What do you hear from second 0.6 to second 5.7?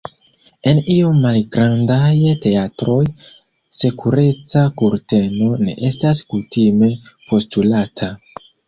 En iom malgrandaj teatroj, sekureca kurteno